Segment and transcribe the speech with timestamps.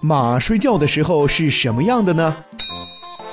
[0.00, 2.36] 马睡觉的时候是什么样的呢？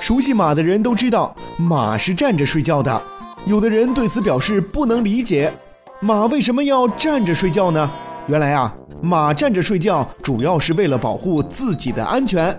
[0.00, 3.00] 熟悉马的人都知道，马是站着睡觉的。
[3.44, 5.52] 有的人对此表示不能理解，
[6.00, 7.88] 马为什么要站着睡觉呢？
[8.26, 12.58] 原来啊，马站着睡觉主要是为了保护自己的安全。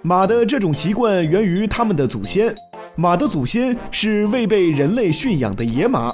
[0.00, 2.54] 马的这种习惯源于他们的祖先，
[2.96, 6.10] 马的祖先是未被人类驯养的野马，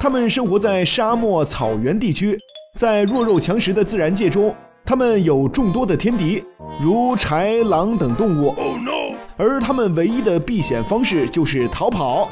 [0.00, 2.38] 它们生活在沙漠、草原地区，
[2.74, 4.54] 在弱肉强食的自然界中。
[4.84, 6.42] 它们有众多的天敌，
[6.80, 8.54] 如豺狼等动物，
[9.36, 12.28] 而它们唯一的避险方式就是逃跑。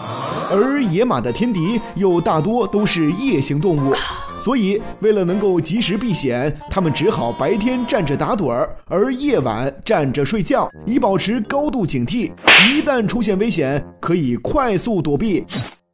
[0.51, 3.93] 而野马的天敌又大多都是夜行动物，
[4.41, 12.31] 所以为了能够及时避险，它们只好白天站着打盹儿，而夜晚站着睡觉，以保持高度警惕。
[12.69, 15.45] 一旦出现危险，可以快速躲避。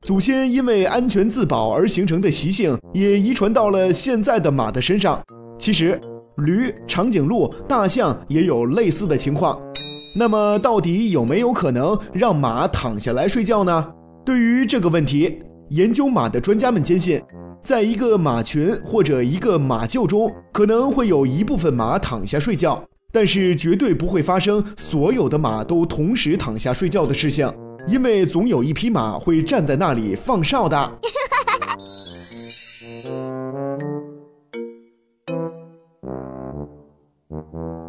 [0.03, 5.19] 祖先因为安全自保而形成的习性，也遗传到了现在的马的身上。
[5.59, 5.99] 其实。
[6.37, 9.61] 驴、长颈鹿、大象也有类似的情况，
[10.19, 13.87] 那么到底有没有可能让马躺下来睡觉呢？
[14.25, 17.21] 对于这个问题，研究马的专家们坚信，
[17.63, 27.53] 在一个马群或者一个马厩中，可能会有一部分马躺下睡觉，但是绝对不会发生所有的马都同时躺下睡觉的事情，
[27.87, 30.99] 因为总有一匹马会站在那里放哨的。
[37.43, 37.82] Mm-hmm.